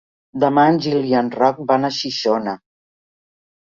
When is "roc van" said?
1.43-1.87